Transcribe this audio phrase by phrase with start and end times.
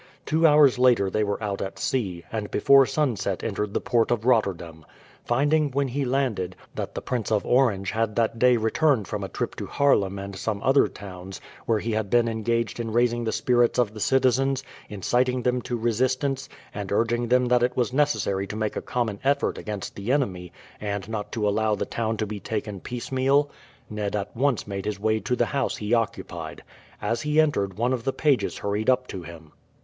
[0.25, 4.25] Two hours later they were out at sea, and before sunset entered the port of
[4.25, 4.83] Rotterdam.
[5.25, 9.29] Finding, when he landed, that the Prince of Orange had that day returned from a
[9.29, 13.31] trip to Haarlem and some other towns, where he had been engaged in raising the
[13.31, 18.47] spirits of the citizens, inciting them to resistance, and urging them that it was necessary
[18.47, 22.25] to make a common effort against the enemy, and not to allow the town to
[22.25, 23.51] be taken piecemeal,
[23.87, 26.63] Ned at once made his way to the house he occupied.
[26.99, 29.51] As he entered one of the pages hurried up to him.